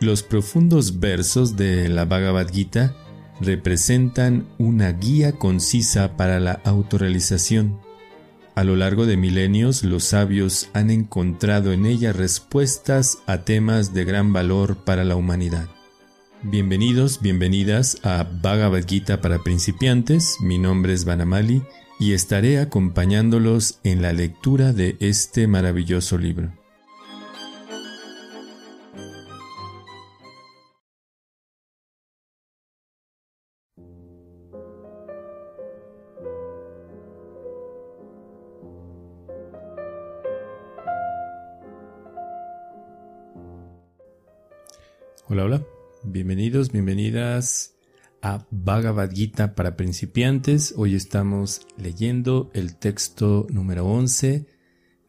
[0.00, 2.94] Los profundos versos de la Bhagavad Gita
[3.40, 7.80] representan una guía concisa para la autorrealización.
[8.54, 14.04] A lo largo de milenios, los sabios han encontrado en ella respuestas a temas de
[14.04, 15.68] gran valor para la humanidad.
[16.42, 20.36] Bienvenidos, bienvenidas a Bhagavad Gita para principiantes.
[20.40, 21.62] Mi nombre es Vanamali
[21.98, 26.52] y estaré acompañándolos en la lectura de este maravilloso libro.
[45.30, 45.62] Hola, hola.
[46.04, 47.77] Bienvenidos, bienvenidas
[48.22, 50.72] a Bhagavad Gita para principiantes.
[50.76, 54.46] Hoy estamos leyendo el texto número 11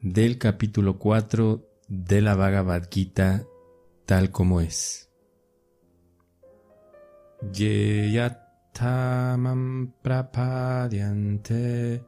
[0.02, 3.46] del capítulo 4 de la Bhagavad Gita
[4.06, 5.10] tal como es.
[7.54, 12.04] Yeyatamam prapadyante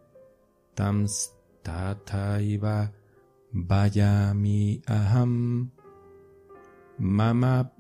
[0.76, 2.92] tamstataiva
[3.52, 5.72] vayami aham
[6.98, 7.74] Mama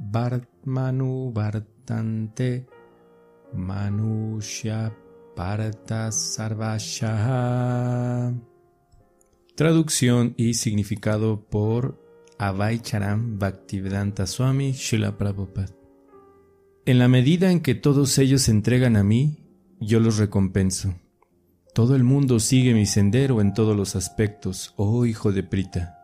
[0.65, 2.67] Manu Bartante
[3.53, 4.95] Manusha
[5.35, 6.09] Parta.
[9.55, 12.01] Traducción y significado por
[12.37, 14.73] Abhay Charan Bhaktivedanta Swami
[15.17, 15.67] Prabhupada.
[16.85, 19.45] En la medida en que todos ellos se entregan a mí,
[19.79, 20.95] yo los recompenso.
[21.73, 25.97] Todo el mundo sigue mi sendero en todos los aspectos, oh hijo de Prita.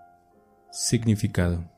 [0.72, 1.77] Significado.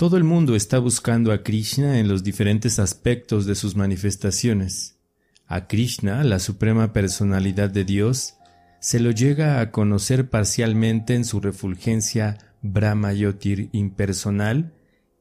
[0.00, 4.98] Todo el mundo está buscando a Krishna en los diferentes aspectos de sus manifestaciones.
[5.46, 8.36] A Krishna, la suprema personalidad de Dios,
[8.80, 14.72] se lo llega a conocer parcialmente en su refulgencia Brahmayotir impersonal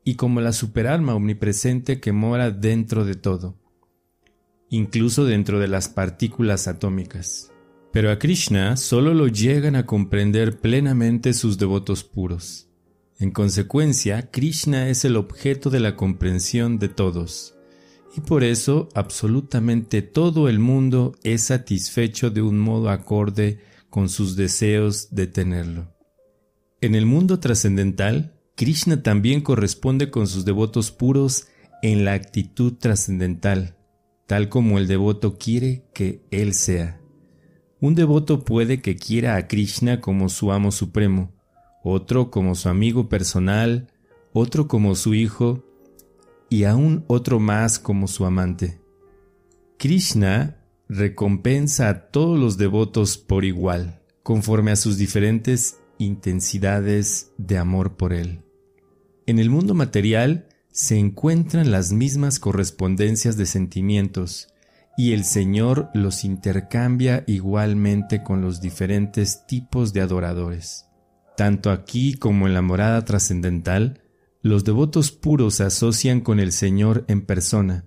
[0.05, 3.57] y como la superalma omnipresente que mora dentro de todo,
[4.69, 7.51] incluso dentro de las partículas atómicas.
[7.91, 12.68] Pero a Krishna solo lo llegan a comprender plenamente sus devotos puros.
[13.19, 17.53] En consecuencia, Krishna es el objeto de la comprensión de todos,
[18.15, 23.59] y por eso absolutamente todo el mundo es satisfecho de un modo acorde
[23.89, 25.93] con sus deseos de tenerlo.
[26.79, 31.47] En el mundo trascendental, Krishna también corresponde con sus devotos puros
[31.81, 33.75] en la actitud trascendental,
[34.27, 37.01] tal como el devoto quiere que él sea.
[37.81, 41.33] Un devoto puede que quiera a Krishna como su amo supremo,
[41.89, 43.91] otro como su amigo personal,
[44.33, 45.63] otro como su hijo
[46.49, 48.79] y aún otro más como su amante.
[49.77, 50.57] Krishna
[50.87, 58.13] recompensa a todos los devotos por igual, conforme a sus diferentes intensidades de amor por
[58.13, 58.41] él.
[59.25, 64.47] En el mundo material se encuentran las mismas correspondencias de sentimientos,
[64.97, 70.88] y el Señor los intercambia igualmente con los diferentes tipos de adoradores.
[71.39, 74.01] Tanto aquí como en la morada trascendental,
[74.41, 77.85] los devotos puros se asocian con el Señor en persona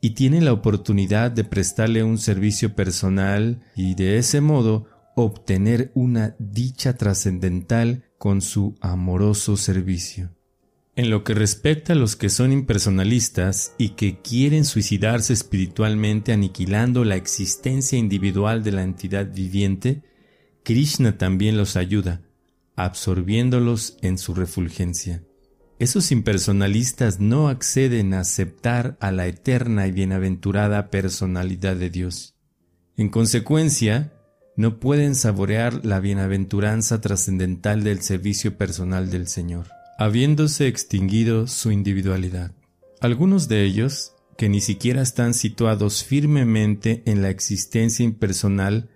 [0.00, 4.86] y tienen la oportunidad de prestarle un servicio personal y de ese modo
[5.16, 10.30] obtener una dicha trascendental con su amoroso servicio.
[10.94, 17.04] En lo que respecta a los que son impersonalistas y que quieren suicidarse espiritualmente aniquilando
[17.04, 20.04] la existencia individual de la entidad viviente,
[20.62, 22.22] Krishna también los ayuda,
[22.78, 25.22] absorbiéndolos en su refulgencia.
[25.78, 32.34] Esos impersonalistas no acceden a aceptar a la eterna y bienaventurada personalidad de Dios.
[32.96, 34.12] En consecuencia,
[34.56, 39.68] no pueden saborear la bienaventuranza trascendental del servicio personal del Señor,
[39.98, 42.52] habiéndose extinguido su individualidad.
[43.00, 48.88] Algunos de ellos, que ni siquiera están situados firmemente en la existencia impersonal,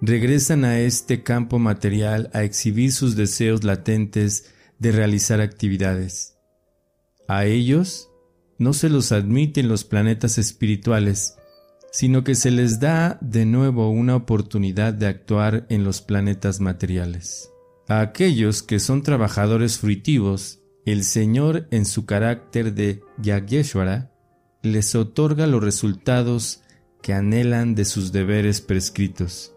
[0.00, 4.46] regresan a este campo material a exhibir sus deseos latentes
[4.78, 6.38] de realizar actividades.
[7.28, 8.08] A ellos
[8.58, 11.36] no se los admite en los planetas espirituales,
[11.92, 17.50] sino que se les da de nuevo una oportunidad de actuar en los planetas materiales.
[17.88, 24.12] A aquellos que son trabajadores fruitivos, el Señor en su carácter de Yageshwara
[24.62, 26.62] les otorga los resultados
[27.02, 29.54] que anhelan de sus deberes prescritos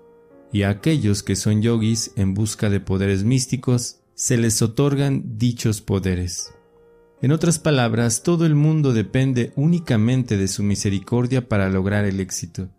[0.54, 5.82] y a aquellos que son yogis en busca de poderes místicos se les otorgan dichos
[5.82, 6.54] poderes.
[7.22, 12.70] En otras palabras, todo el mundo depende únicamente de su misericordia para lograr el éxito,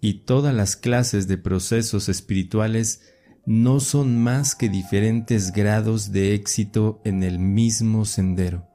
[0.00, 3.02] y todas las clases de procesos espirituales
[3.46, 8.68] no son más que diferentes grados de éxito en el mismo sendero.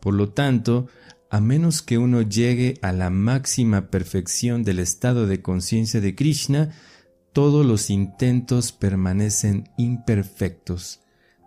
[0.00, 0.86] Por lo tanto,
[1.30, 6.70] a menos que uno llegue a la máxima perfección del estado de conciencia de Krishna,
[7.38, 11.02] todos los intentos permanecen imperfectos,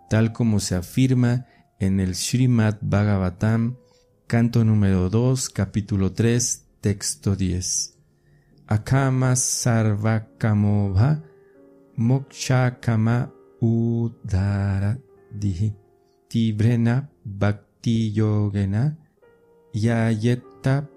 [0.08, 1.44] tal como se afirma
[1.78, 3.76] en el Srimad Bhagavatam,
[4.26, 7.98] canto número 2, capítulo 3, texto 10.
[8.68, 11.22] Akama sarvakamobha
[11.96, 13.30] mokshakama
[13.60, 14.96] udaradihi
[16.26, 18.96] tibrena bhakti yogena
[19.74, 20.88] yayetta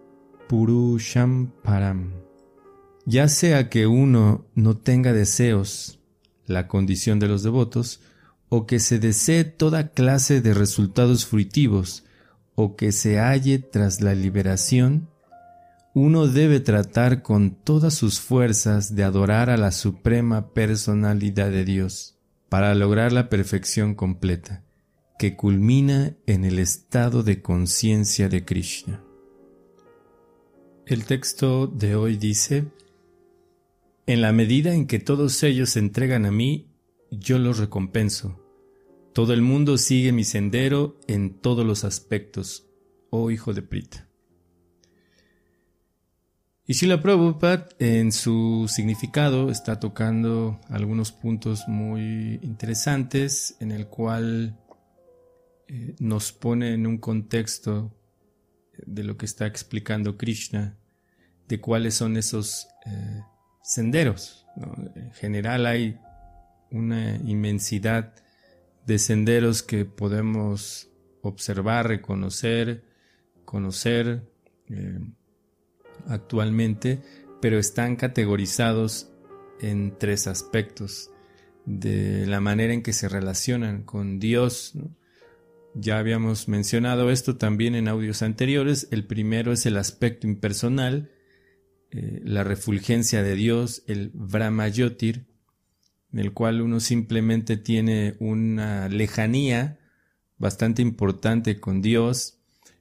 [0.47, 2.24] purusham param.
[3.05, 5.99] Ya sea que uno no tenga deseos,
[6.47, 8.01] la condición de los devotos,
[8.49, 12.03] o que se desee toda clase de resultados fruitivos,
[12.55, 15.09] o que se halle tras la liberación,
[15.93, 22.17] uno debe tratar con todas sus fuerzas de adorar a la suprema personalidad de Dios
[22.49, 24.63] para lograr la perfección completa,
[25.19, 29.01] que culmina en el estado de conciencia de Krishna.
[30.85, 32.65] El texto de hoy dice,
[34.07, 36.69] En la medida en que todos ellos se entregan a mí,
[37.09, 38.39] yo los recompenso.
[39.13, 42.67] Todo el mundo sigue mi sendero en todos los aspectos,
[43.09, 44.07] oh hijo de Prita.
[46.67, 54.59] Y Shila Prabhupada en su significado está tocando algunos puntos muy interesantes en el cual
[55.67, 57.91] eh, nos pone en un contexto
[58.85, 60.77] de lo que está explicando Krishna,
[61.47, 63.21] de cuáles son esos eh,
[63.65, 64.45] senderos.
[64.95, 65.99] En general hay
[66.71, 68.13] una inmensidad
[68.85, 70.89] de senderos que podemos
[71.21, 72.83] observar, reconocer,
[73.43, 74.23] conocer.
[74.69, 74.99] Eh,
[76.07, 77.01] actualmente,
[77.41, 79.09] pero están categorizados
[79.61, 81.11] en tres aspectos
[81.65, 84.73] de la manera en que se relacionan con Dios.
[85.73, 88.87] Ya habíamos mencionado esto también en audios anteriores.
[88.91, 91.11] El primero es el aspecto impersonal,
[91.95, 95.27] eh, la refulgencia de Dios, el Brahmayotir,
[96.11, 99.79] en el cual uno simplemente tiene una lejanía
[100.37, 102.39] bastante importante con Dios,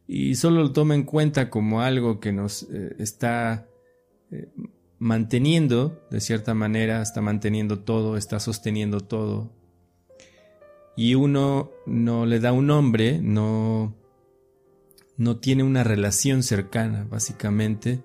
[0.09, 3.69] y solo lo toma en cuenta como algo que nos eh, está
[4.33, 4.49] eh,
[4.99, 9.53] manteniendo, de cierta manera, está manteniendo todo, está sosteniendo todo.
[10.97, 13.97] Y uno no le da un nombre, no,
[15.17, 18.03] no tiene una relación cercana, básicamente,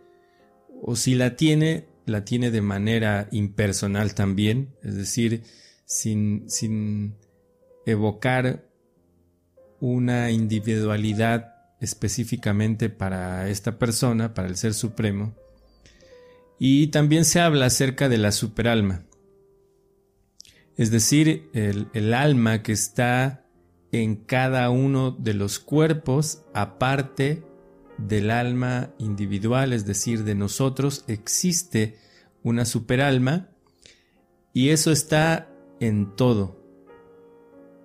[0.81, 5.43] o si la tiene, la tiene de manera impersonal también, es decir,
[5.85, 7.15] sin, sin
[7.85, 8.67] evocar
[9.79, 15.33] una individualidad específicamente para esta persona, para el Ser Supremo.
[16.59, 19.05] Y también se habla acerca de la superalma,
[20.79, 23.45] es decir, el, alma que está
[23.91, 27.43] en cada uno de los cuerpos, aparte
[28.07, 31.97] del alma individual, es decir, de nosotros, existe
[32.43, 33.49] una superalma
[34.53, 35.49] y eso está
[35.79, 36.59] en todo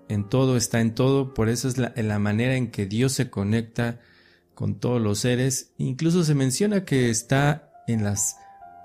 [0.09, 3.31] en todo, está en todo, por eso es la, la, manera en que Dios se
[3.31, 4.01] conecta
[4.55, 5.73] con todos los seres.
[5.79, 8.37] Incluso se menciona que está en las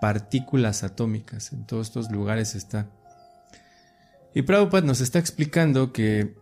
[0.02, 2.90] partículas atómicas, en todos estos lugares está.
[4.34, 6.36] Y Prabhupada nos está explicando que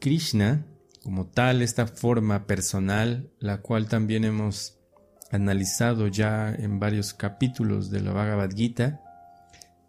[0.00, 0.66] Krishna,
[1.06, 4.76] como tal, esta forma personal, la cual también hemos
[5.30, 9.00] analizado ya en varios capítulos de la Bhagavad Gita,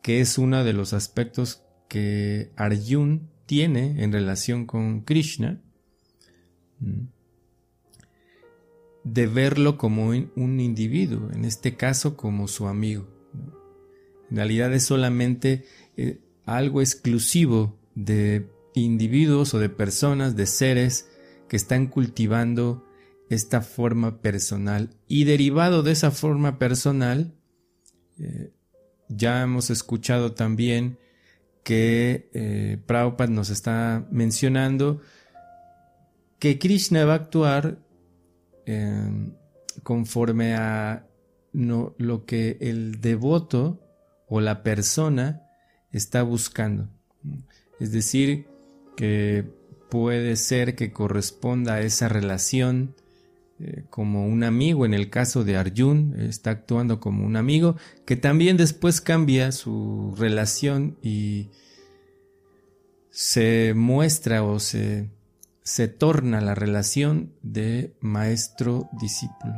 [0.03, 5.59] que es uno de los aspectos que Arjun tiene en relación con Krishna,
[9.03, 13.07] de verlo como un individuo, en este caso como su amigo.
[14.29, 18.51] En realidad es solamente eh, algo exclusivo de
[18.83, 21.09] individuos o de personas, de seres
[21.47, 22.85] que están cultivando
[23.29, 24.89] esta forma personal.
[25.07, 27.33] Y derivado de esa forma personal,
[28.19, 28.51] eh,
[29.09, 30.97] ya hemos escuchado también
[31.63, 35.01] que eh, Prabhupada nos está mencionando
[36.39, 37.79] que Krishna va a actuar
[38.65, 39.33] em,
[39.83, 41.07] conforme a
[41.53, 43.81] lo que el devoto
[44.27, 45.41] o la persona
[45.91, 46.89] está buscando.
[47.79, 48.47] Es decir,
[48.97, 49.45] que
[49.89, 52.95] puede ser que corresponda a esa relación
[53.59, 58.17] eh, como un amigo, en el caso de Arjun, está actuando como un amigo, que
[58.17, 61.47] también después cambia su relación y
[63.09, 65.09] se muestra o se,
[65.63, 69.55] se torna la relación de maestro-discípulo.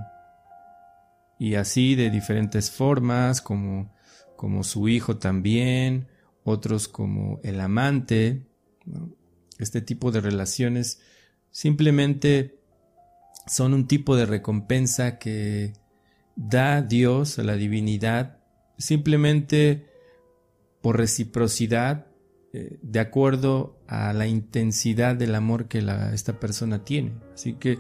[1.39, 3.91] Y así de diferentes formas, como
[4.39, 6.07] como su hijo también,
[6.45, 8.47] otros como el amante.
[9.59, 11.01] Este tipo de relaciones
[11.51, 12.59] simplemente
[13.45, 15.73] son un tipo de recompensa que
[16.35, 18.37] da Dios a la divinidad
[18.77, 19.85] simplemente
[20.81, 22.07] por reciprocidad
[22.53, 27.11] eh, de acuerdo a la intensidad del amor que esta persona tiene.
[27.33, 27.79] Así que,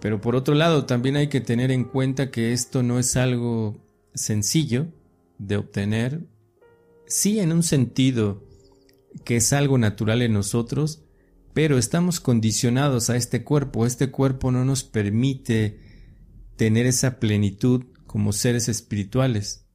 [0.00, 3.84] pero por otro lado, también hay que tener en cuenta que esto no es algo
[4.14, 4.86] sencillo
[5.38, 6.20] de obtener,
[7.06, 8.44] sí en un sentido
[9.24, 11.04] que es algo natural en nosotros,
[11.52, 13.86] pero estamos condicionados a este cuerpo.
[13.86, 15.78] Este cuerpo no nos permite
[16.56, 19.66] tener esa plenitud como seres espirituales.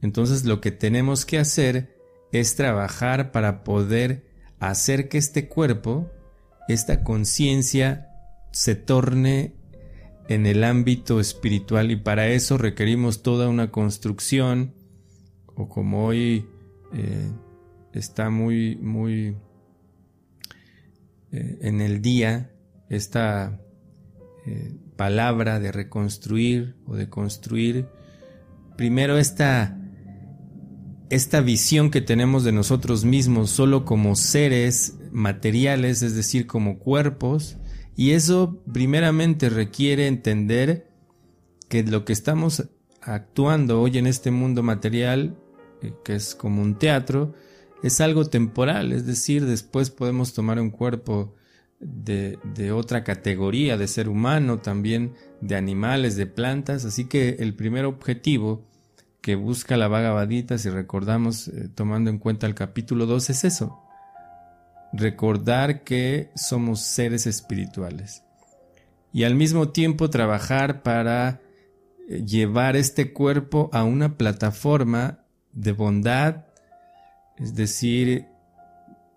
[0.00, 1.96] Entonces lo que tenemos que hacer
[2.32, 4.30] es trabajar para poder
[4.60, 6.10] hacer que este cuerpo,
[6.68, 8.08] esta conciencia,
[8.52, 9.56] se torne
[10.28, 14.74] en el ámbito espiritual y para eso requerimos toda una construcción
[15.46, 16.46] o como hoy
[16.92, 17.30] eh,
[17.92, 19.36] está muy muy
[21.32, 22.50] eh, en el día
[22.88, 23.60] esta
[24.46, 27.86] eh, palabra de reconstruir o de construir
[28.76, 29.76] primero esta
[31.10, 37.56] esta visión que tenemos de nosotros mismos solo como seres materiales, es decir, como cuerpos,
[37.96, 40.88] y eso primeramente requiere entender
[41.68, 42.68] que lo que estamos
[43.02, 45.36] actuando hoy en este mundo material,
[45.82, 47.34] eh, que es como un teatro,
[47.82, 51.34] es algo temporal, es decir, después podemos tomar un cuerpo
[51.78, 57.54] de, de, otra categoría de ser humano, también de animales, de plantas, así que el
[57.54, 58.66] primer objetivo
[59.20, 60.26] que busca la vaga
[60.58, 63.82] si recordamos, eh, tomando en cuenta el capítulo 2, es eso,
[64.92, 68.22] recordar que somos seres espirituales.
[69.12, 71.40] Y al mismo tiempo trabajar para
[72.08, 76.44] eh, llevar este cuerpo a una plataforma de bondad,
[77.40, 78.26] es decir,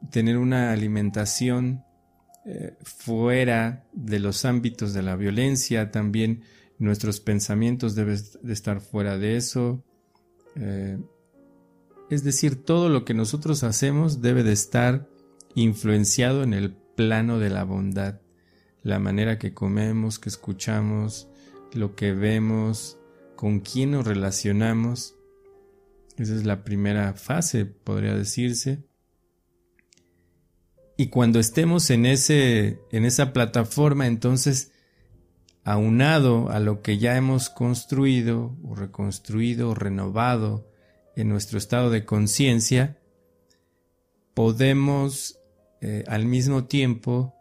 [0.09, 1.83] tener una alimentación
[2.45, 6.43] eh, fuera de los ámbitos de la violencia, también
[6.77, 9.83] nuestros pensamientos deben de estar fuera de eso.
[10.55, 10.97] Eh,
[12.09, 15.07] es decir, todo lo que nosotros hacemos debe de estar
[15.55, 18.21] influenciado en el plano de la bondad,
[18.83, 21.29] la manera que comemos, que escuchamos,
[21.73, 22.97] lo que vemos,
[23.35, 25.15] con quién nos relacionamos.
[26.17, 28.83] Esa es la primera fase, podría decirse.
[30.95, 34.71] Y cuando estemos en, ese, en esa plataforma, entonces,
[35.63, 40.69] aunado a lo que ya hemos construido o reconstruido o renovado
[41.15, 42.99] en nuestro estado de conciencia,
[44.35, 45.39] podemos
[45.81, 47.35] eh, al mismo tiempo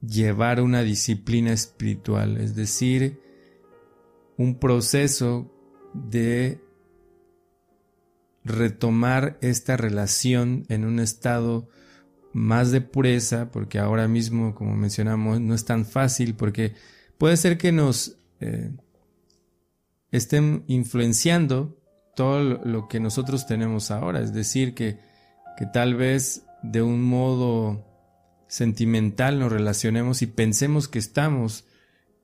[0.00, 3.20] llevar una disciplina espiritual, es decir,
[4.36, 5.52] un proceso
[5.94, 6.60] de
[8.44, 11.68] retomar esta relación en un estado
[12.32, 16.74] más de pureza, porque ahora mismo, como mencionamos, no es tan fácil, porque
[17.18, 18.70] puede ser que nos eh,
[20.10, 21.78] estén influenciando
[22.16, 24.98] todo lo que nosotros tenemos ahora, es decir, que,
[25.56, 27.84] que tal vez de un modo
[28.48, 31.64] sentimental nos relacionemos y pensemos que estamos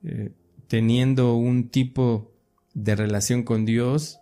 [0.05, 0.33] eh,
[0.69, 2.35] teniendo un tipo
[2.75, 4.18] de relación con Dios,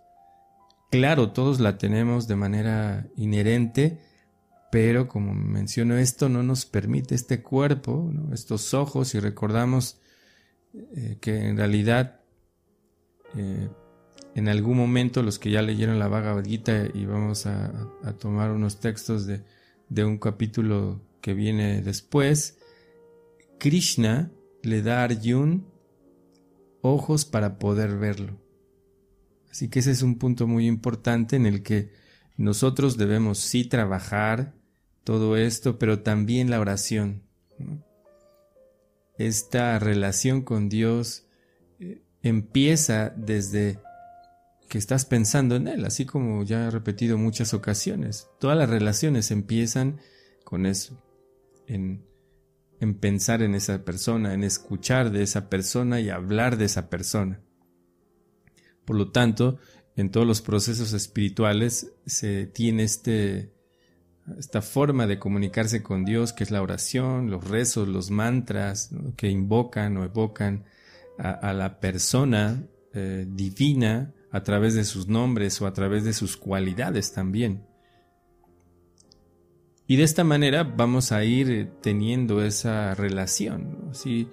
[0.90, 4.00] claro, todos la tenemos de manera inherente,
[4.70, 10.00] pero como menciono, esto no nos permite este cuerpo, estos ojos, y recordamos
[10.74, 12.20] eh, que en realidad
[13.36, 13.68] eh,
[14.34, 17.88] en algún momento los que ya leyeron la Bhagavad Gita y vamos a
[18.18, 19.42] tomar unos textos de,
[19.88, 22.58] de un capítulo que viene después,
[23.58, 24.30] Krishna
[24.62, 25.66] le da a Arjun
[26.82, 28.38] ojos para poder verlo.
[29.56, 31.90] Así que ese es un punto muy importante en el que
[32.36, 34.52] nosotros debemos sí trabajar
[35.02, 37.22] todo esto, pero también la oración.
[39.16, 41.24] Esta relación con Dios
[41.80, 43.78] eh, empieza desde
[44.68, 48.28] que estás pensando en él, así como ya he repetido muchas ocasiones.
[48.38, 50.00] Todas las relaciones empiezan
[50.44, 51.02] con eso,
[51.66, 52.04] en,
[52.78, 57.40] en pensar en esa persona, en escuchar de esa persona y hablar de esa persona.
[58.86, 59.58] Por lo tanto,
[59.96, 63.52] en todos los procesos espirituales se tiene este,
[64.38, 69.28] esta forma de comunicarse con Dios, que es la oración, los rezos, los mantras que
[69.28, 70.64] invocan o evocan
[71.18, 72.62] a, la persona
[72.92, 77.66] eh, divina a través de sus nombres o a través de sus cualidades también.
[79.88, 83.90] Y de esta manera vamos a ir teniendo esa relación.
[83.92, 84.28] Si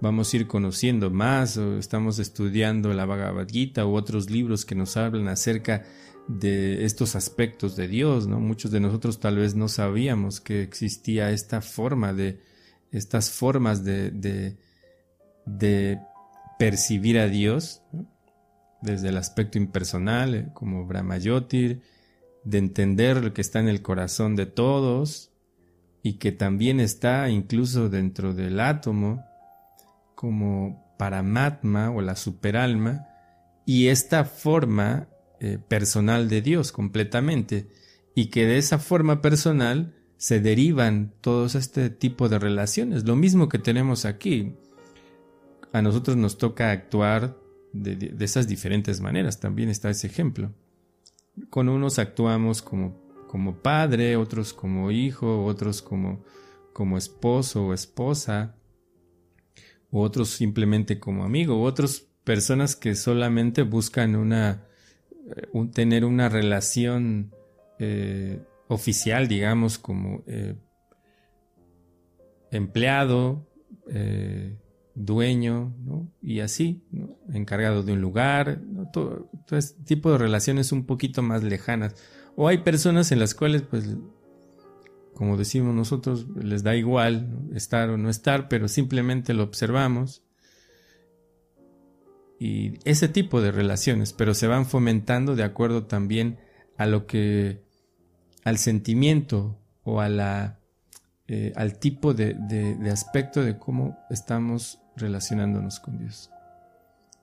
[0.00, 4.74] vamos a ir conociendo más o estamos estudiando la Bhagavad Gita u otros libros que
[4.74, 5.84] nos hablan acerca
[6.28, 8.38] de estos aspectos de Dios, ¿no?
[8.38, 12.40] Muchos de nosotros tal vez no sabíamos que existía esta forma de,
[12.92, 14.10] estas formas de,
[15.46, 15.98] de,
[16.58, 17.82] percibir a Dios,
[18.82, 21.82] desde el aspecto impersonal, eh, como Brahmayotir,
[22.44, 25.30] de entender lo que está en el corazón de todos
[26.02, 29.24] y que también está incluso dentro del átomo,
[30.18, 33.06] como Paramatma o la superalma,
[33.64, 35.06] y esta forma
[35.38, 37.68] eh, personal de Dios completamente,
[38.16, 43.04] y que de esa forma personal se derivan todos este tipo de relaciones.
[43.04, 44.56] Lo mismo que tenemos aquí.
[45.72, 47.36] A nosotros nos toca actuar
[47.72, 49.38] de, esas diferentes maneras.
[49.38, 50.52] También está ese ejemplo.
[51.48, 56.24] Con unos actuamos como, como padre, otros como hijo, otros como,
[56.72, 58.57] como esposo o esposa,
[59.90, 64.64] otros simplemente como amigo, otras personas que solamente buscan una,
[65.36, 67.32] eh, tener una relación
[67.78, 70.54] eh, oficial, digamos, como eh,
[72.50, 73.46] empleado,
[74.94, 75.74] dueño,
[76.20, 76.82] y así,
[77.32, 78.60] encargado de un lugar,
[78.92, 81.94] todo, todo, este tipo de relaciones un poquito más lejanas.
[82.36, 83.96] O hay personas en las cuales, pues,
[85.18, 90.22] como decimos nosotros, les da igual estar o no estar, pero simplemente lo observamos.
[92.38, 96.38] Y ese tipo de relaciones, pero se van fomentando de acuerdo también
[96.76, 97.64] a lo que,
[98.44, 100.60] al sentimiento o a la,
[101.26, 106.30] eh, al tipo de, de aspecto de cómo estamos relacionándonos con Dios.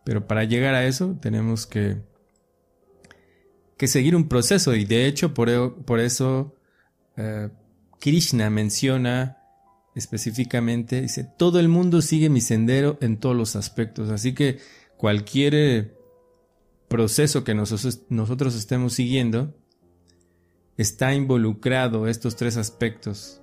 [0.03, 2.01] Pero para llegar a eso tenemos que,
[3.77, 6.57] que seguir un proceso y de hecho por, e, eso
[7.15, 7.47] eh,
[7.99, 9.37] Krishna menciona
[9.95, 14.09] específicamente, dice, todo el mundo sigue mi sendero en todos los aspectos.
[14.09, 14.59] Así que
[14.97, 15.93] cualquier eh,
[16.87, 19.55] proceso que nosotros estemos siguiendo
[20.77, 23.41] está involucrado estos tres aspectos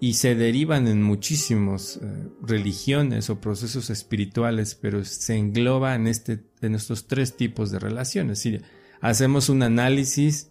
[0.00, 6.44] y se derivan en muchísimas eh, religiones o procesos espirituales, pero se engloba en, este,
[6.60, 8.48] en estos tres tipos de relaciones.
[9.00, 10.50] Hacemos un análisis,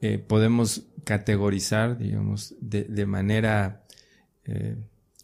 [0.00, 3.84] eh, podemos categorizar, digamos, de, manera
[4.44, 4.76] eh,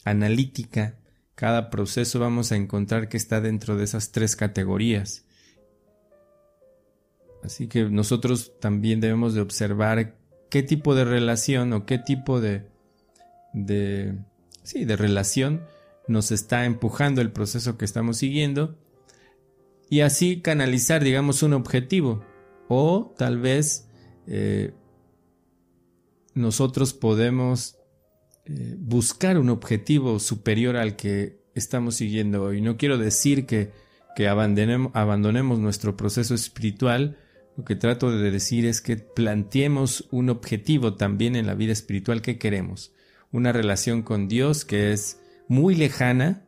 [0.04, 0.96] analítica
[1.34, 5.24] cada proceso, vamos a encontrar que está dentro de esas tres categorías.
[7.42, 10.16] Así que nosotros también debemos de observar
[10.48, 12.72] qué tipo de relación o qué tipo de
[13.54, 14.18] de,
[14.62, 15.62] sí, de relación
[16.06, 18.76] nos está empujando el proceso que estamos siguiendo
[19.88, 22.22] y así canalizar, digamos, un objetivo
[22.68, 23.83] o tal vez
[24.26, 24.72] eh,
[26.34, 27.76] nosotros podemos
[28.46, 32.60] eh, buscar un objetivo superior al que estamos siguiendo hoy.
[32.60, 33.72] No quiero decir que,
[34.16, 37.18] que abandonemos, abandonemos nuestro proceso espiritual,
[37.56, 42.20] lo que trato de decir es que planteemos un objetivo también en la vida espiritual
[42.20, 42.94] que queremos
[43.34, 46.44] una relación con Dios que es muy lejana,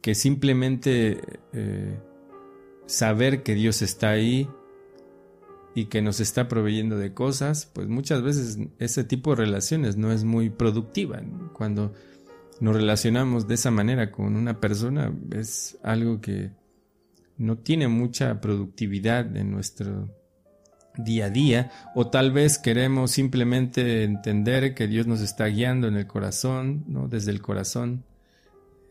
[0.00, 1.20] que simplemente
[1.52, 2.00] eh,
[2.86, 4.48] saber que Dios está ahí
[5.76, 10.10] y que nos está proveyendo de cosas, pues muchas veces ese tipo de relaciones no
[10.10, 11.20] es muy productiva.
[11.52, 11.92] Cuando
[12.60, 16.50] nos relacionamos de esa manera con una persona es algo que
[17.36, 20.08] no tiene mucha productividad en nuestro
[20.96, 25.96] día a día, o tal vez queremos simplemente entender que Dios nos está guiando en
[25.96, 27.06] el corazón, ¿no?
[27.06, 28.02] desde el corazón,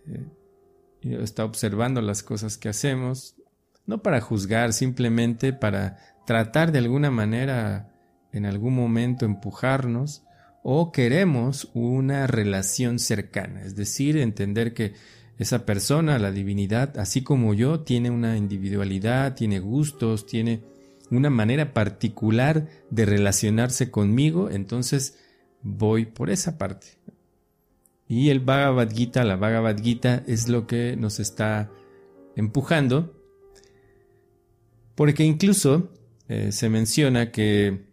[0.05, 0.27] eh,
[1.01, 3.35] está observando las cosas que hacemos,
[3.85, 7.89] no para juzgar, simplemente para tratar de alguna manera
[8.31, 10.23] en algún momento empujarnos,
[10.63, 14.93] o queremos una relación cercana, es decir, entender que
[15.37, 20.63] esa persona, la divinidad, así como yo, tiene una individualidad, tiene gustos, tiene
[21.11, 25.19] una manera particular de relacionarse conmigo, entonces
[25.61, 26.87] voy por esa parte.
[28.07, 31.69] Y el Bhagavad Gita, la Bhagavad Gita es lo que nos está
[32.35, 33.14] empujando,
[34.95, 35.91] porque incluso
[36.27, 37.85] eh, se menciona que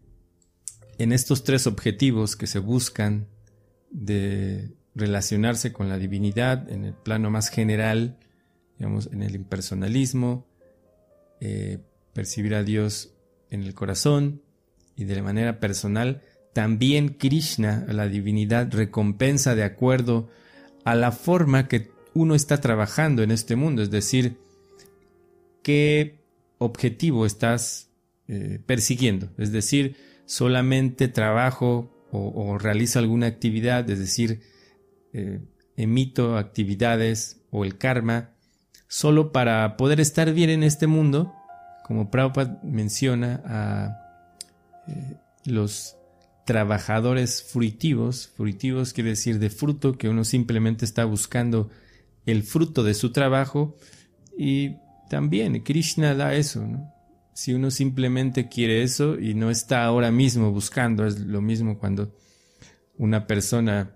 [0.99, 3.27] en estos tres objetivos que se buscan
[3.91, 8.19] de relacionarse con la divinidad en el plano más general,
[8.79, 10.47] digamos, en el impersonalismo,
[11.41, 11.79] eh,
[12.13, 13.15] percibir a Dios
[13.51, 14.43] en el corazón
[14.97, 20.29] y de manera personal, también Krishna, la divinidad, recompensa de acuerdo
[20.85, 24.37] a la forma que uno está trabajando en este mundo, es decir,
[25.63, 26.22] qué
[26.65, 27.91] objetivo estás
[28.29, 34.43] eh, persiguiendo, es decir, solamente trabajo o, realizo alguna actividad, es decir,
[35.15, 35.41] eh,
[35.77, 38.35] emito actividades o el karma
[38.87, 41.33] solo para poder estar bien en este mundo,
[41.85, 43.99] como Prabhupada menciona a
[44.89, 45.97] eh, los
[46.45, 51.71] trabajadores fruitivos, fruitivos quiere decir de fruto, que uno simplemente está buscando
[52.27, 53.77] el fruto de su trabajo
[54.37, 54.77] y
[55.13, 56.67] también Krishna da eso,
[57.35, 62.17] Si uno simplemente quiere eso y no está ahora mismo buscando, es lo mismo cuando
[62.97, 63.95] una persona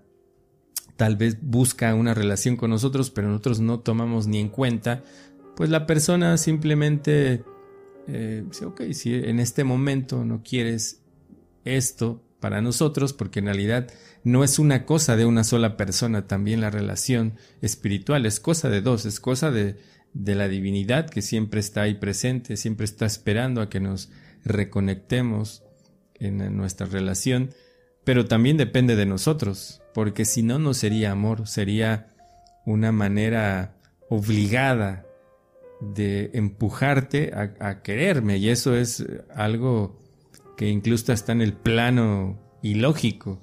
[0.95, 5.01] tal vez busca una relación con nosotros, pero nosotros no tomamos ni en cuenta,
[5.55, 7.43] pues la persona simplemente
[8.07, 11.01] eh, dice, ok, si en este momento no quieres
[11.65, 13.87] esto para nosotros, porque en realidad
[14.23, 18.81] no es una cosa de una sola persona, también la relación espiritual es cosa de
[18.81, 19.77] dos, es cosa de,
[20.17, 24.09] de la divinidad que siempre está ahí presente, siempre está esperando a que nos
[24.43, 25.63] reconectemos
[26.15, 27.51] en nuestra relación,
[28.03, 32.07] pero también depende de nosotros, porque si no, no sería amor, sería
[32.65, 33.75] una manera
[34.09, 35.05] obligada
[35.81, 39.99] de empujarte a, quererme, y eso es algo
[40.55, 43.39] que incluso está en el plano ilógico,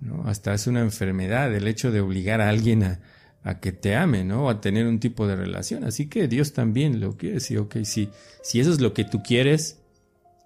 [0.00, 0.22] ¿no?
[0.28, 3.00] hasta es una enfermedad el hecho de obligar a alguien a,
[3.46, 4.50] a que te ame, ¿no?
[4.50, 5.84] A tener un tipo de relación.
[5.84, 8.08] Así que Dios también lo quiere decir, ok, si,
[8.42, 9.80] si eso es lo que tú quieres,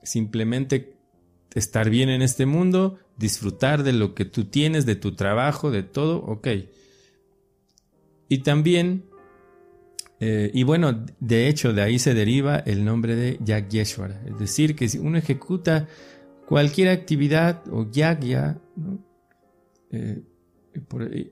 [0.03, 0.97] simplemente
[1.55, 5.83] estar bien en este mundo, disfrutar de lo que tú tienes, de tu trabajo, de
[5.83, 6.49] todo, ok.
[8.29, 9.07] Y también,
[10.21, 14.77] eh, y bueno, de hecho de ahí se deriva el nombre de Yagyeshwara, es decir,
[14.77, 15.89] que si uno ejecuta
[16.47, 18.99] cualquier actividad o Yagya, ¿no?
[19.91, 20.23] Eh,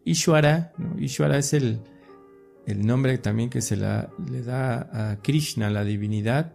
[0.04, 1.80] Ishwara, Ishwara es el,
[2.66, 6.54] el, nombre también que se le da a Krishna, la divinidad,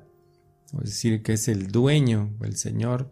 [0.74, 3.12] es decir, que es el dueño, el señor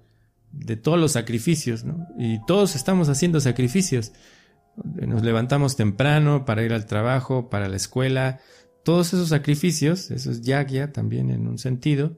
[0.52, 2.08] de todos los sacrificios, ¿no?
[2.18, 4.12] Y todos estamos haciendo sacrificios.
[4.76, 8.40] Nos levantamos temprano para ir al trabajo, para la escuela,
[8.84, 12.18] todos esos sacrificios, eso es yagya también en un sentido.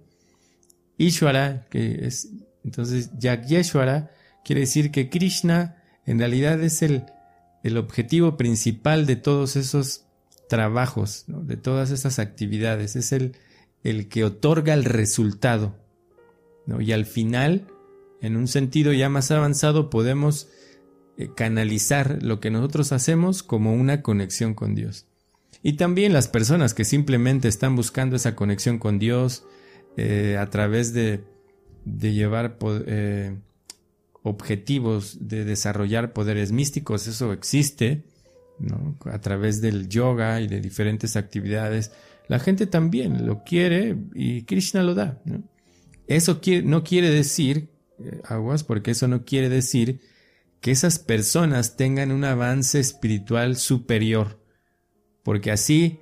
[0.98, 2.30] Ishwara, que es,
[2.64, 4.12] entonces Yagyeshwara,
[4.46, 7.06] quiere decir que Krishna en realidad es el,
[7.64, 10.06] el objetivo principal de todos esos
[10.50, 13.38] trabajos, de todas esas actividades, es el,
[13.84, 15.76] el que otorga el resultado.
[16.80, 17.68] Y al final,
[18.22, 20.50] en un sentido ya más avanzado, podemos
[21.18, 25.08] eh, canalizar lo que nosotros hacemos como una conexión con Dios.
[25.62, 29.46] Y también las personas que simplemente están buscando esa conexión con Dios
[29.96, 31.24] eh, a través de,
[31.86, 33.38] de llevar eh,
[34.24, 38.06] objetivos de desarrollar poderes místicos, eso existe,
[39.06, 41.92] a través del yoga y de diferentes actividades.
[42.28, 45.22] La gente también lo quiere y Krishna lo da.
[46.08, 50.02] Eso no quiere decir, eh, aguas, porque eso no quiere decir
[50.62, 54.40] que esas personas tengan un avance espiritual superior,
[55.24, 56.00] porque así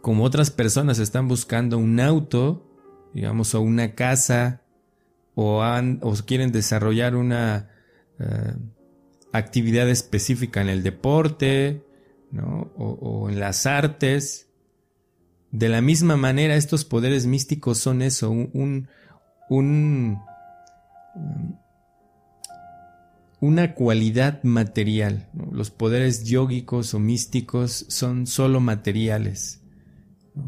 [0.00, 2.70] como otras personas están buscando un auto,
[3.14, 4.63] digamos, o una casa,
[5.34, 7.70] o, quieren desarrollar una
[8.18, 8.54] eh,
[9.32, 11.82] actividad específica en el deporte
[12.76, 14.48] o, en las artes.
[15.50, 18.88] De la misma manera, estos poderes místicos son eso, un,
[19.48, 20.18] un,
[23.40, 25.28] una cualidad material.
[25.52, 29.60] Los poderes yógicos o místicos son solo materiales.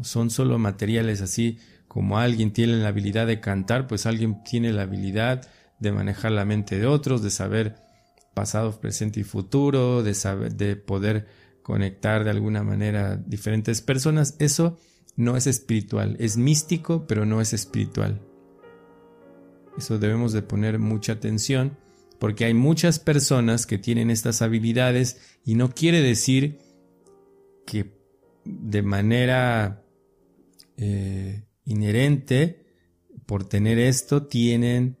[0.01, 1.59] Son solo materiales así
[1.97, 6.45] como alguien tiene la habilidad de cantar, pues alguien tiene la habilidad de manejar la
[6.45, 7.77] mente de otros, de saber
[8.35, 11.25] pasado, presente y futuro, de saber, de poder
[11.63, 14.35] conectar de alguna manera diferentes personas.
[14.37, 14.77] Eso
[15.15, 18.21] no es espiritual, es místico, pero no es espiritual.
[19.75, 21.79] Eso debemos de poner mucha atención
[22.19, 26.59] porque hay muchas personas que tienen estas habilidades y no quiere decir
[27.65, 27.91] que
[28.45, 29.81] de manera
[30.77, 32.65] eh, inherente,
[33.25, 34.97] por tener esto, tienen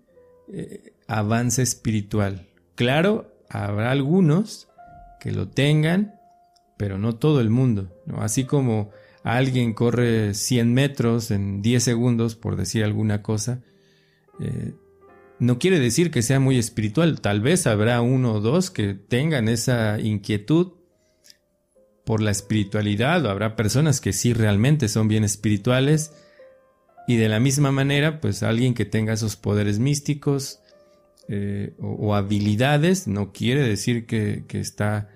[0.51, 2.47] eh, avance espiritual.
[2.75, 4.67] Claro, habrá algunos
[5.19, 6.19] que lo tengan,
[6.77, 7.91] pero no todo el mundo.
[8.05, 8.21] ¿no?
[8.21, 8.91] Así como
[9.23, 13.61] alguien corre 100 metros en 10 segundos, por decir alguna cosa,
[14.39, 14.73] eh,
[15.39, 17.21] no quiere decir que sea muy espiritual.
[17.21, 20.73] Tal vez habrá uno o dos que tengan esa inquietud
[22.05, 26.13] por la espiritualidad, o habrá personas que sí realmente son bien espirituales,
[27.07, 30.59] y de la misma manera, pues alguien que tenga esos poderes místicos
[31.29, 35.09] eh, o, habilidades no quiere decir que, está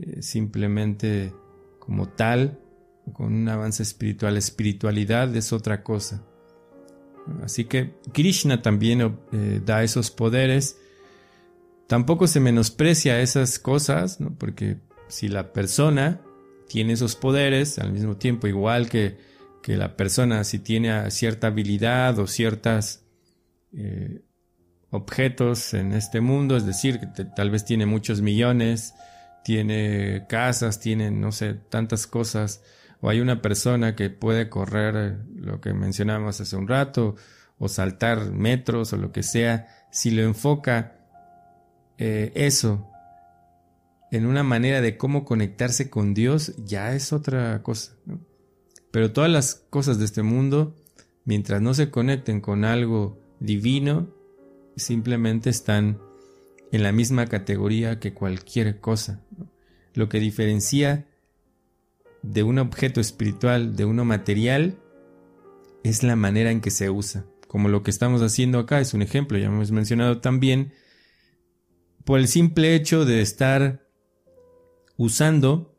[0.00, 1.32] eh, simplemente
[1.78, 2.58] como tal,
[3.12, 4.36] con un avance espiritual.
[4.36, 6.24] Espiritualidad es otra cosa.
[7.44, 10.78] Así que Krishna también eh, da esos poderes.
[11.86, 16.20] Tampoco se menosprecia esas cosas, porque si la persona
[16.68, 19.16] tiene esos poderes, al mismo tiempo, igual que,
[19.66, 23.02] que la persona, si tiene cierta habilidad o ciertos
[23.72, 24.22] eh,
[24.90, 28.94] objetos en este mundo, es decir, que tal vez tiene muchos millones,
[29.42, 32.62] tiene casas, tiene, no sé, tantas cosas,
[33.00, 37.16] o hay una persona que puede correr lo que mencionamos hace un rato,
[37.58, 41.00] o saltar metros o lo que sea, si lo enfoca
[41.98, 42.88] eh, eso
[44.12, 47.94] en una manera de cómo conectarse con Dios, ya es otra cosa.
[48.90, 50.74] Pero todas las cosas de este mundo,
[51.24, 54.08] mientras no se conecten con algo divino,
[54.76, 55.98] simplemente están
[56.72, 59.22] en la misma categoría que cualquier cosa.
[59.94, 61.06] Lo que diferencia
[62.22, 64.78] de un objeto espiritual de uno material
[65.84, 67.24] es la manera en que se usa.
[67.46, 70.72] Como lo que estamos haciendo acá es un ejemplo, ya hemos mencionado también,
[72.04, 73.86] por el simple hecho de estar
[74.96, 75.75] usando,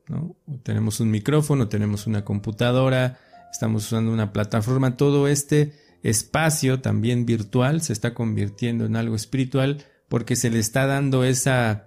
[0.63, 3.19] tenemos un micrófono, tenemos una computadora,
[3.51, 9.83] estamos usando una plataforma, todo este espacio también virtual se está convirtiendo en algo espiritual
[10.07, 11.81] porque se le está dando ese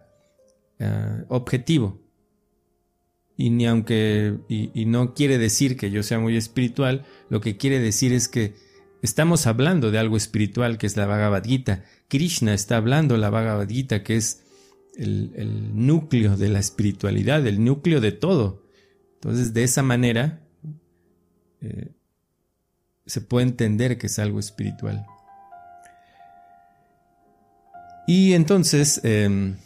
[0.78, 2.00] eh, objetivo.
[3.36, 7.80] Y ni aunque, y, no quiere decir que yo sea muy espiritual, lo que quiere
[7.80, 8.54] decir es que
[9.00, 11.84] estamos hablando de algo espiritual que es la Bhagavad Gita.
[12.08, 14.42] Krishna está hablando la Bhagavad Gita que es
[14.96, 18.66] el, núcleo de la espiritualidad, el núcleo de todo.
[19.14, 20.40] Entonces, de esa manera,
[21.60, 21.92] eh,
[23.06, 25.06] se puede entender que es algo espiritual.
[28.06, 29.56] Y entonces em,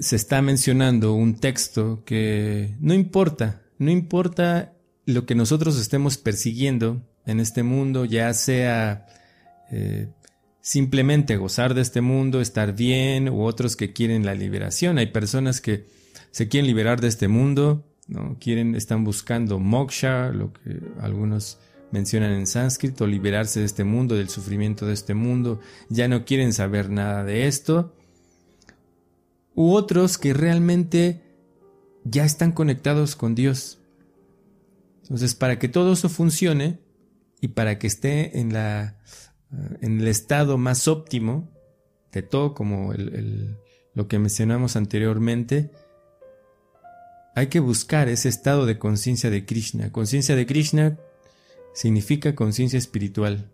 [0.00, 4.74] se está mencionando un texto que no importa, no importa
[5.06, 9.06] lo que nosotros estemos persiguiendo en este mundo, ya sea
[9.70, 10.08] eh,
[10.64, 14.96] simplemente gozar de este mundo, estar bien, u otros que quieren la liberación.
[14.96, 15.84] Hay personas que
[16.30, 18.38] se quieren liberar de este mundo, ¿no?
[18.40, 21.58] Quieren, están buscando moksha, lo que algunos
[21.90, 26.54] mencionan en sánscrito, liberarse de este mundo, del sufrimiento de este mundo, ya no quieren
[26.54, 27.94] saber nada de esto.
[29.54, 31.20] U otros que realmente
[32.04, 33.80] ya están conectados con Dios.
[35.02, 36.78] Entonces, para que todo eso funcione
[37.42, 38.98] y para que esté en la
[39.80, 41.50] en el estado más óptimo
[42.12, 42.92] de todo, como
[43.94, 45.70] lo que mencionamos anteriormente,
[47.34, 49.90] hay que buscar ese estado de conciencia de Krishna.
[49.90, 50.98] Conciencia de Krishna
[51.74, 53.50] significa conciencia espiritual.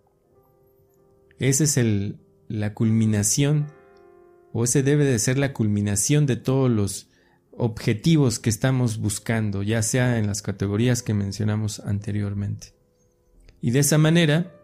[1.38, 3.72] Esa es el, la culminación,
[4.52, 7.08] o ese debe de ser la culminación de todos los
[7.52, 12.74] objetivos que estamos buscando, ya sea en las categorías que mencionamos anteriormente.
[13.62, 14.54] Y de esa manera,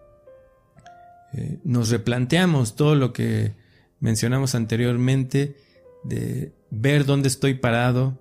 [1.32, 3.54] eh, nos replanteamos todo lo que
[4.00, 5.56] mencionamos anteriormente,
[6.04, 8.18] de ver dónde estoy parado,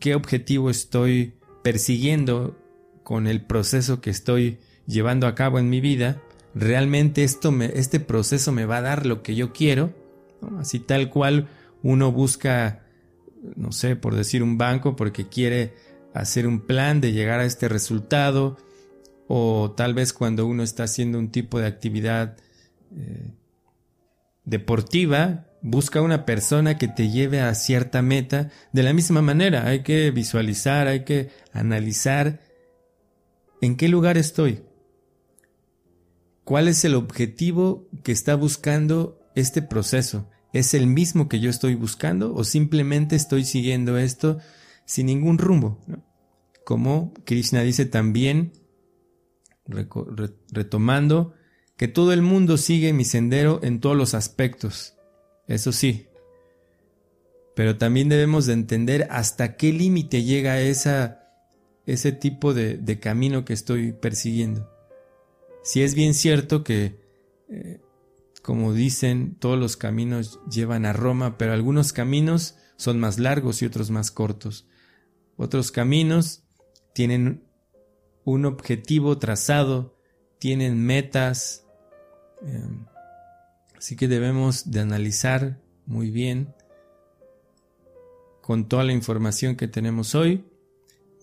[0.00, 2.58] qué objetivo estoy persiguiendo
[3.02, 6.20] con el proceso que estoy llevando a cabo en mi vida,
[6.54, 9.92] realmente esto me, este proceso me va a dar lo que yo quiero,
[10.58, 11.48] así tal cual
[11.82, 12.84] uno busca,
[13.56, 15.74] no sé, por decir un banco porque quiere
[16.14, 18.56] hacer un plan de llegar a este resultado,
[19.28, 22.36] o tal vez cuando uno está haciendo un tipo de actividad
[22.94, 23.30] eh,
[24.44, 28.50] deportiva, busca una persona que te lleve a cierta meta.
[28.72, 32.40] De la misma manera, hay que visualizar, hay que analizar
[33.60, 34.62] en qué lugar estoy.
[36.44, 40.28] ¿Cuál es el objetivo que está buscando este proceso?
[40.52, 44.38] ¿Es el mismo que yo estoy buscando o simplemente estoy siguiendo esto
[44.84, 45.82] sin ningún rumbo?
[46.66, 48.52] Como Krishna dice también,
[49.66, 51.34] retomando
[51.76, 54.94] que todo el mundo sigue mi sendero en todos los aspectos.
[55.46, 56.06] Eso sí.
[57.54, 61.28] Pero también debemos de entender hasta qué límite llega esa,
[61.86, 64.70] ese tipo de, camino que estoy persiguiendo.
[65.62, 67.00] Si es bien cierto que,
[67.48, 67.80] eh,
[68.42, 73.66] como dicen, todos los caminos llevan a Roma, pero algunos caminos son más largos y
[73.66, 74.66] otros más cortos.
[75.36, 76.44] Otros caminos
[76.92, 77.43] tienen
[78.24, 79.94] un objetivo trazado,
[80.38, 81.66] tienen metas,
[82.42, 82.86] em,
[83.76, 86.54] así que debemos de analizar muy bien
[88.40, 90.44] con toda la información que tenemos hoy,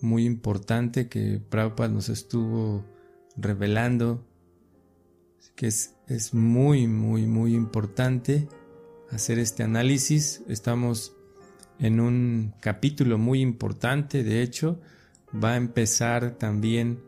[0.00, 2.84] muy importante que Prabhupada nos estuvo
[3.36, 4.26] revelando,
[5.54, 8.48] que es, es muy, muy, muy importante
[9.10, 10.42] hacer este análisis.
[10.48, 11.14] Estamos
[11.78, 14.80] en un capítulo muy importante, de hecho,
[15.32, 17.02] va a empezar también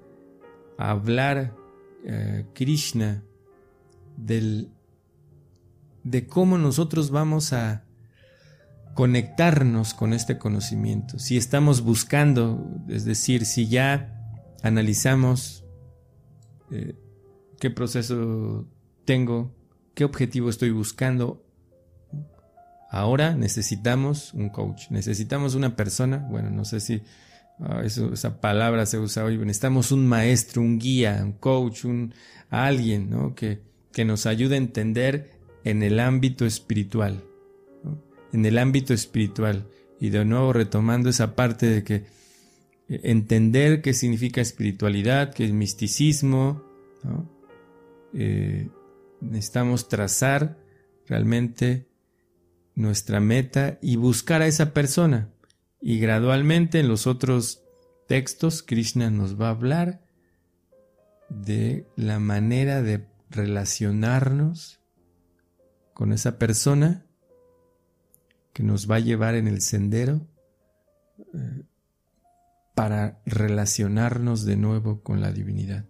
[0.78, 1.54] a hablar
[2.04, 3.22] eh, Krishna
[4.16, 4.70] del,
[6.02, 7.84] de cómo nosotros vamos a,
[8.94, 11.18] conectarnos con este conocimiento.
[11.18, 14.16] Si estamos buscando, es decir, si ya
[14.62, 15.64] analizamos
[16.70, 16.94] eh,
[17.58, 18.66] qué proceso
[19.04, 19.52] tengo,
[19.94, 21.44] qué objetivo estoy buscando,
[22.90, 27.02] ahora necesitamos un coach, necesitamos una persona, bueno, no sé si
[27.60, 32.14] ah, esa palabra se usa hoy, necesitamos un maestro, un guía, un coach, un
[32.50, 33.34] alguien ¿no?
[33.34, 33.60] que,
[33.92, 35.30] que nos ayude a entender
[35.64, 37.22] en el ámbito espiritual
[38.34, 39.66] en el ámbito espiritual.
[40.00, 45.52] Y de nuevo retomando esa parte de que eh, entender qué significa espiritualidad, qué es
[45.52, 46.62] misticismo,
[48.12, 48.68] eh,
[49.20, 50.58] necesitamos trazar
[51.06, 51.86] realmente
[52.74, 55.30] nuestra meta y buscar a esa persona.
[55.86, 57.62] Y gradualmente en los otros
[58.08, 60.00] textos Krishna nos va a hablar
[61.28, 64.80] de la manera de relacionarnos
[65.92, 67.04] con esa persona
[68.54, 70.26] que nos va a llevar en el sendero
[71.18, 71.64] eh,
[72.74, 75.84] para relacionarnos de nuevo con la divinidad.